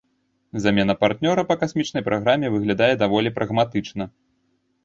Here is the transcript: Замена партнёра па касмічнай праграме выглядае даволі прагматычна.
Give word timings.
Замена 0.63 0.95
партнёра 1.03 1.43
па 1.51 1.57
касмічнай 1.63 2.05
праграме 2.09 2.47
выглядае 2.57 2.91
даволі 3.03 3.33
прагматычна. 3.37 4.03